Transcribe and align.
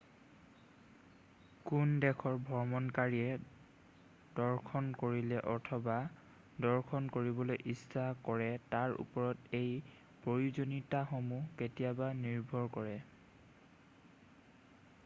কোন 1.71 1.91
দেশৰ 2.03 2.37
ভ্ৰমণকাৰীয়ে 2.45 4.31
দৰ্শন 4.39 4.87
কৰিলে 5.03 5.43
অথবা 5.51 5.99
দৰ্শন 6.67 7.11
কৰিবলৈ 7.17 7.61
ইচ্ছা 7.75 8.07
কৰে 8.31 8.49
তাৰ 8.73 8.97
ওপৰত 9.05 9.55
এই 9.61 9.79
প্ৰয়োজনীয়তাসমূহ 10.25 11.55
কেতিয়াবা 11.63 12.11
নিৰ্ভৰ 12.25 12.69
কৰে 12.81 12.99